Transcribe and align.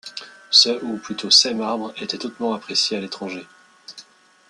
Ce, 0.49 0.83
ou 0.83 0.97
plutôt, 0.97 1.29
ces 1.29 1.53
marbres 1.53 1.93
étaient 2.01 2.25
hautement 2.25 2.55
appréciés 2.55 2.97
à 2.97 3.01
l'étranger. 3.01 3.45